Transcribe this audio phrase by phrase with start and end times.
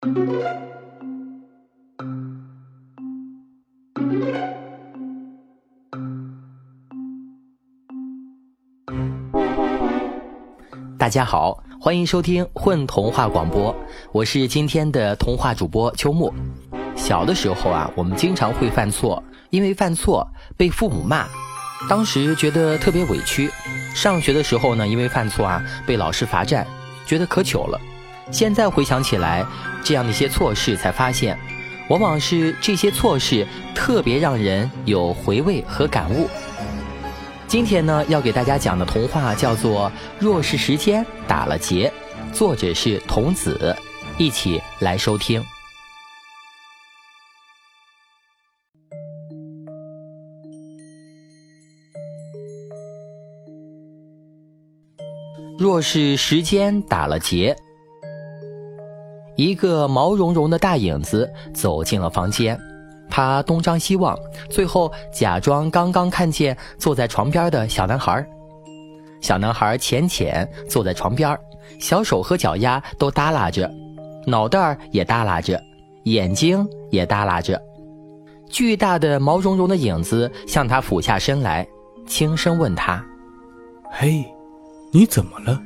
[0.00, 0.08] 大
[11.10, 13.76] 家好，欢迎收听混童话广播，
[14.10, 16.32] 我是今天的童话主播秋木。
[16.96, 20.26] 小的时候啊，我们经常会犯错，因为犯错
[20.56, 21.26] 被父母骂，
[21.90, 23.50] 当时觉得特别委屈。
[23.94, 26.66] 上学的时候呢，因为犯错啊被老师罚站，
[27.04, 27.78] 觉得可糗了。
[28.30, 29.44] 现在回想起来，
[29.82, 31.38] 这样的一些错事，才发现，
[31.88, 36.28] 往往是这些错事特别让人有回味和感悟。
[37.46, 39.90] 今天呢，要给大家讲的童话叫做
[40.20, 41.92] 《若是时间打了结》，
[42.32, 43.76] 作者是童子，
[44.18, 45.42] 一起来收听。
[55.58, 57.54] 若是时间打了结，
[59.40, 62.60] 一个毛茸茸的大影子走进了房间。
[63.08, 64.14] 他东张西望，
[64.50, 68.22] 最后假装刚刚看见坐在床边的小男孩。
[69.22, 71.34] 小男孩浅浅坐在床边，
[71.78, 73.70] 小手和脚丫都耷拉着，
[74.26, 75.58] 脑袋也耷拉着，
[76.04, 77.58] 眼睛也耷拉着。
[78.50, 81.66] 巨大的毛茸茸的影子向他俯下身来，
[82.06, 83.02] 轻声问他
[83.90, 84.22] ：“嘿，
[84.92, 85.58] 你怎么了？”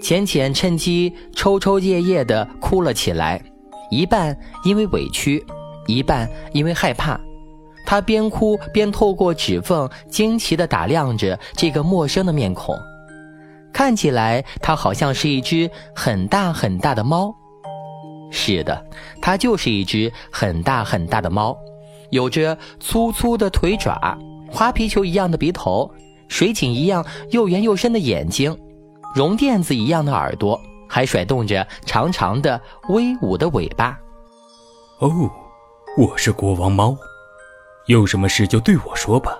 [0.00, 3.40] 浅浅趁机抽抽噎噎地哭了起来，
[3.90, 5.44] 一半因为委屈。
[5.86, 7.18] 一半因为害怕，
[7.84, 12.76] 他边哭边透过指缝惊奇地打量着这个陌生的面孔，
[13.72, 17.34] 看起来他好像是一只很大很大的猫。
[18.30, 18.86] 是的，
[19.20, 21.56] 它就是一只很大很大的猫，
[22.10, 24.16] 有着粗粗的腿爪、
[24.48, 25.90] 花皮球一样的鼻头、
[26.28, 28.56] 水井一样又圆又深的眼睛、
[29.14, 33.98] 绒垫子一样的耳朵，还甩动着长长的威武的尾巴。
[34.98, 35.30] 哦。
[35.96, 36.96] 我是国王猫，
[37.86, 39.36] 有什么事就对我说吧。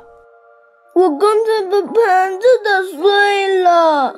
[0.96, 4.16] 我刚才把盘子打碎了。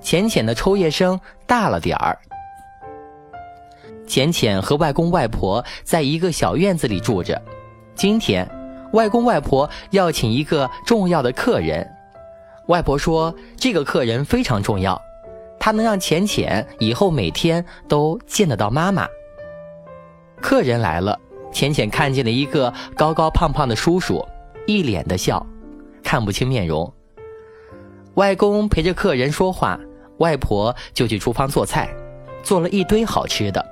[0.00, 2.18] 浅浅的抽噎声大了点儿。
[4.08, 7.40] 浅浅和外公外婆在一个小院子里住着。
[7.94, 8.44] 今天，
[8.92, 11.88] 外公外婆要请一个重要的客人。
[12.66, 15.00] 外婆说，这个客人非常重要。
[15.58, 19.06] 他能让浅浅以后每天都见得到妈妈。
[20.40, 21.18] 客人来了，
[21.50, 24.24] 浅浅看见了一个高高胖胖的叔叔，
[24.66, 25.44] 一脸的笑，
[26.04, 26.92] 看不清面容。
[28.14, 29.78] 外公陪着客人说话，
[30.18, 31.88] 外婆就去厨房做菜，
[32.42, 33.64] 做了一堆好吃的。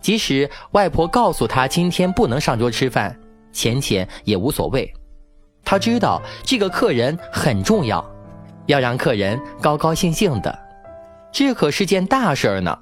[0.00, 3.18] 即使外婆告诉他今天不能上桌吃饭，
[3.52, 4.90] 浅浅也无所谓。
[5.64, 8.02] 他知道这个客人很重要，
[8.68, 10.56] 要让客人高高兴兴的。
[11.32, 12.78] 这可是件大事儿呢！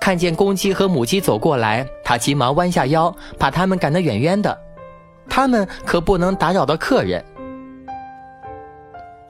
[0.00, 4.56] 看见公鸡和母鸡走过来，他急忙弯下腰，把它们赶得远远的。
[5.28, 7.24] 他们可不能打扰到客人。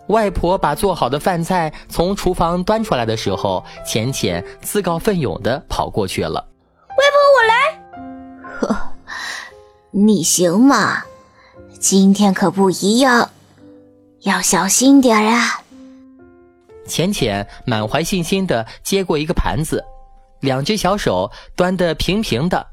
[0.09, 6.47] 外婆把做好的饭菜从厨房端出来的时候，浅浅自告奋勇地跑过去了。
[6.91, 8.75] 外婆，我来。
[8.75, 8.93] 呵，
[9.91, 11.05] 你行吗？
[11.81, 13.31] 今天可不一样，
[14.27, 15.63] 要小心点儿啊！
[16.85, 19.85] 浅浅满怀信心的接过一个盘子，
[20.41, 22.67] 两只小手端得平平的，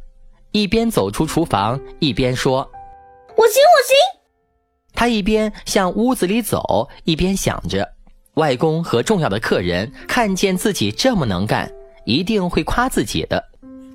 [0.52, 2.68] 一边走出厨房，一边说
[3.38, 3.96] ：“我行，我行。”
[4.96, 7.88] 他一边向屋子里走，一边想着，
[8.34, 11.72] 外公和重要的客人看见自己这么能干，
[12.04, 13.44] 一定会夸自己的。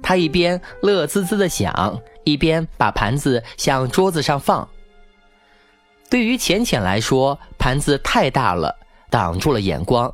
[0.00, 4.68] 他一边乐滋滋的想，一边把盘子向桌子上放。
[6.10, 8.74] 对于浅浅来说，盘子太大了。
[9.10, 10.12] 挡住了眼光，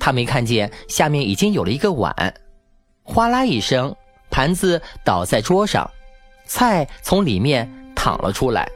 [0.00, 2.34] 他没看见下面已经有了一个碗，
[3.04, 3.94] 哗啦一声，
[4.28, 5.88] 盘子倒在桌上，
[6.44, 8.68] 菜从里面淌了出来。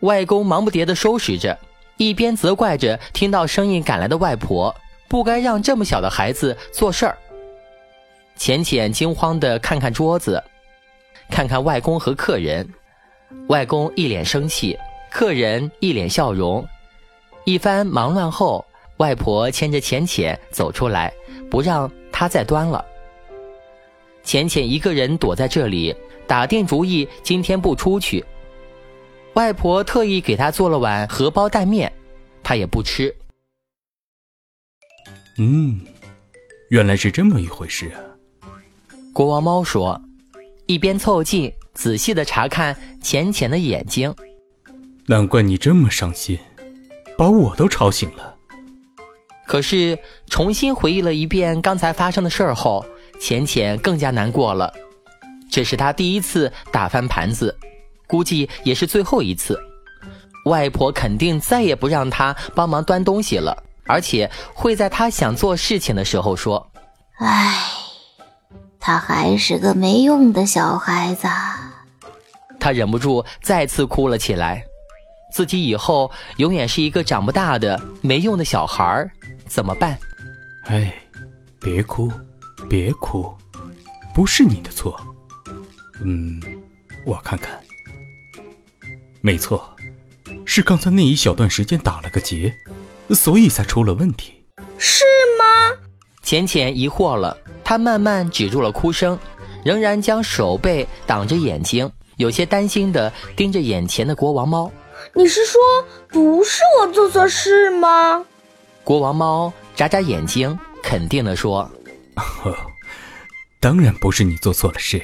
[0.00, 1.58] 外公忙不迭地收拾着，
[1.96, 4.74] 一边责怪着听到声音赶来的外婆，
[5.08, 7.16] 不该让这么小的孩子做事儿。
[8.36, 10.44] 浅浅惊慌地看看桌子，
[11.30, 12.68] 看看外公和客人，
[13.48, 14.78] 外公一脸生气，
[15.12, 16.66] 客人一脸笑容。
[17.44, 18.64] 一番忙乱后，
[18.96, 21.12] 外婆牵着浅浅走出来，
[21.50, 22.82] 不让她再端了。
[24.24, 25.94] 浅浅一个人躲在这里，
[26.26, 28.24] 打定主意今天不出去。
[29.34, 31.92] 外婆特意给她做了碗荷包蛋面，
[32.42, 33.14] 她也不吃。
[35.36, 35.78] 嗯，
[36.70, 38.00] 原来是这么一回事啊！
[39.12, 40.00] 国王猫说，
[40.64, 44.14] 一边凑近仔细的查看浅浅的眼睛。
[45.06, 46.38] 难怪你这么伤心。
[47.18, 48.34] 把我都吵醒了。
[49.46, 52.84] 可是重新回忆了一遍刚才发生的事儿后，
[53.20, 54.72] 浅浅更加难过了。
[55.50, 57.54] 这是他第一次打翻盘子，
[58.06, 59.58] 估计也是最后一次。
[60.46, 63.56] 外婆肯定再也不让他帮忙端东西了，
[63.86, 66.66] 而且会在他想做事情的时候说
[67.20, 67.54] ：“唉，
[68.80, 71.28] 他还是个没用的小孩子。”
[72.58, 74.64] 他忍不住再次哭了起来。
[75.32, 79.10] 自己以后永远是一个长不大的没用的小孩儿，
[79.46, 79.98] 怎么办？
[80.66, 80.94] 哎，
[81.60, 82.12] 别哭，
[82.68, 83.32] 别哭，
[84.14, 84.98] 不是你的错。
[86.04, 86.40] 嗯，
[87.06, 87.58] 我看看，
[89.20, 89.74] 没错，
[90.44, 92.54] 是刚才那一小段时间打了个结，
[93.10, 94.34] 所以才出了问题。
[94.78, 95.04] 是
[95.38, 95.44] 吗？
[96.22, 99.18] 浅浅疑惑了，她慢慢止住了哭声，
[99.64, 104.70] 仍然将手背挡着眼睛，有些担心的盯着眼前的国王猫。
[105.14, 105.60] 你是说
[106.08, 108.24] 不是我做错事吗？
[108.84, 111.70] 国王猫眨眨眼睛，肯定的说
[112.16, 112.56] ：“哦，
[113.60, 115.00] 当然不是你做错了事。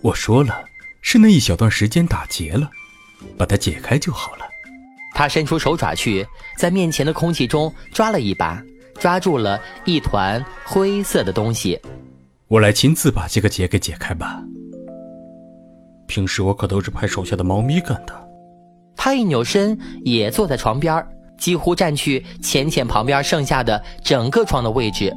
[0.00, 0.64] 我说了，
[1.02, 2.70] 是那一小段时间打结了，
[3.36, 4.46] 把它解开就好了。”
[5.14, 6.26] 他伸出手爪去，
[6.58, 8.62] 在面前的空气中抓了一把，
[8.98, 11.80] 抓住了一团灰色的东西。
[12.48, 14.42] 我来亲自把这个结给解开吧。
[16.06, 18.25] 平时我可都是派手下的猫咪干的。
[19.06, 21.06] 他一扭身，也坐在床边
[21.38, 25.14] 几乎占去浅浅旁边剩下的整个床的位置。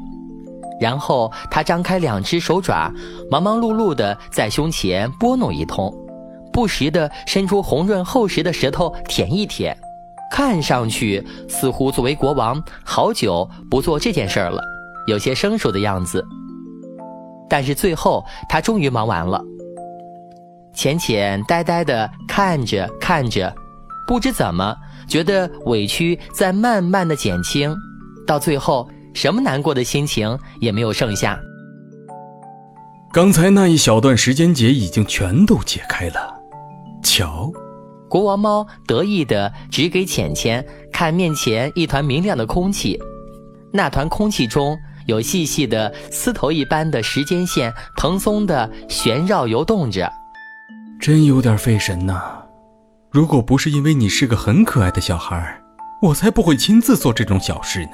[0.79, 2.93] 然后他张开两只手爪，
[3.31, 5.91] 忙忙碌碌地在胸前拨弄一通，
[6.53, 9.75] 不时地伸出红润厚实的舌头舔一舔，
[10.31, 14.61] 看上去似乎作为国王好久不做这件事儿了，
[15.07, 16.23] 有些生疏的样子。
[17.49, 19.43] 但是最后他终于忙完了，
[20.75, 23.51] 浅浅呆呆地看着看着。
[24.09, 24.75] 不知怎么，
[25.07, 27.75] 觉得委屈在慢慢的减轻，
[28.25, 31.39] 到最后什么难过的心情也没有剩下。
[33.13, 36.33] 刚才那一小段时间结已经全都解开了，
[37.03, 37.51] 瞧，
[38.09, 42.99] 国王猫得意的指给浅浅看面前一团明亮的空气，
[43.71, 50.11] 那团空气中有细细的丝头一般的时间线蓬松的旋绕游动着，
[50.99, 52.39] 真有点费神呐。
[53.11, 55.59] 如果不是因为你是个很可爱的小孩，
[55.99, 57.93] 我才不会亲自做这种小事呢。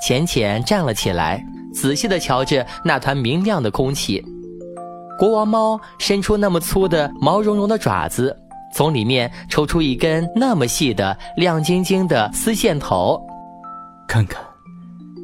[0.00, 4.24] 浅浅站了起来，仔细地瞧着那团明亮的空气。
[5.18, 8.36] 国王猫伸出那么粗的毛茸茸的爪子，
[8.72, 13.20] 从里面抽出一根那么细的亮晶晶的丝线头。
[14.06, 14.40] 看看，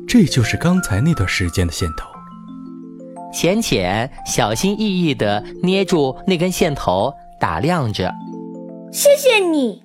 [0.09, 2.09] 这就是刚才那段时间的线头。
[3.33, 8.13] 浅浅小心翼翼地捏住那根线头，打量着。
[8.93, 9.85] 谢谢你。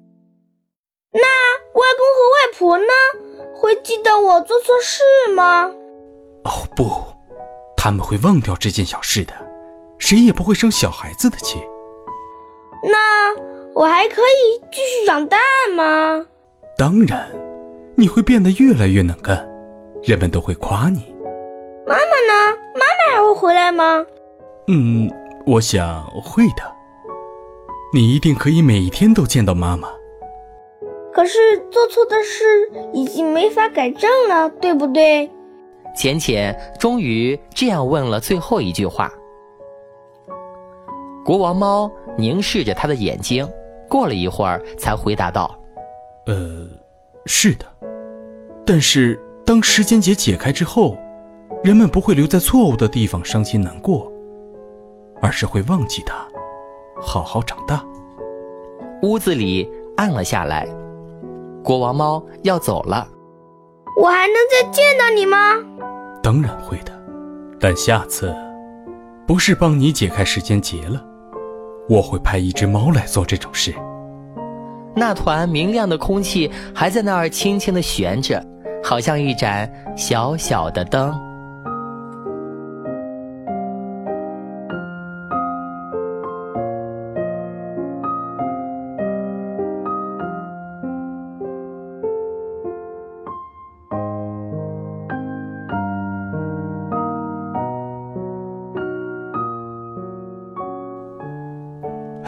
[1.11, 2.93] 那外公和外婆呢？
[3.55, 5.01] 会记得我做错事
[5.33, 5.71] 吗？
[6.43, 6.91] 哦不，
[7.77, 9.33] 他们会忘掉这件小事的。
[9.99, 11.59] 谁也不会生小孩子的气。
[12.83, 13.33] 那
[13.73, 15.37] 我还可以继续长大
[15.75, 16.25] 吗？
[16.77, 17.29] 当然，
[17.95, 19.47] 你会变得越来越能干，
[20.01, 21.15] 人们都会夸你。
[21.87, 22.57] 妈妈呢？
[22.73, 24.05] 妈妈还会回来吗？
[24.67, 25.09] 嗯，
[25.45, 26.72] 我想会的。
[27.93, 29.87] 你一定可以每天都见到妈妈。
[31.13, 31.37] 可是
[31.69, 32.43] 做错的事
[32.91, 35.29] 已经没法改正了，对不对？
[35.95, 39.11] 浅浅终于这样问了最后一句话。
[41.23, 43.47] 国王猫凝视着他的眼睛，
[43.87, 45.55] 过了一会儿才回答道
[46.25, 46.67] ：“呃，
[47.27, 47.65] 是的。
[48.65, 50.97] 但是当时间结解开之后，
[51.63, 54.11] 人们不会留在错误的地方伤心难过，
[55.21, 56.27] 而是会忘记它。”
[57.03, 57.83] 好好长大。
[59.01, 60.67] 屋子里暗了下来，
[61.63, 63.07] 国王猫要走了。
[64.01, 65.55] 我还能再见到你吗？
[66.23, 66.91] 当然会的，
[67.59, 68.33] 但下次
[69.27, 71.05] 不是帮你解开时间结了，
[71.89, 73.73] 我会派一只猫来做这种事。
[74.95, 78.43] 那团明亮的空气还在那儿轻轻的悬着，
[78.83, 81.13] 好像一盏小小的灯。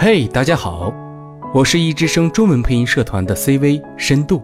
[0.08, 0.94] 嘿，大家好，
[1.52, 4.40] 我是一之声中文配音社团的 CV 深度，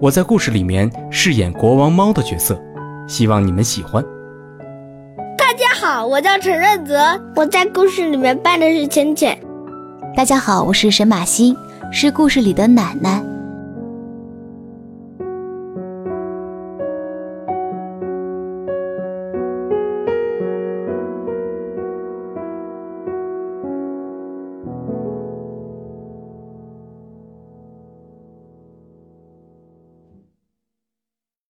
[0.00, 2.60] 我在故事里面饰演国王猫的角色，
[3.06, 4.04] 希望你们喜欢。
[5.38, 6.98] 大家好，我叫陈润泽，
[7.36, 9.38] 我在故事里面扮的是浅浅。
[10.16, 11.56] 大家好，我是沈马欣，
[11.92, 13.22] 是故事里的奶奶。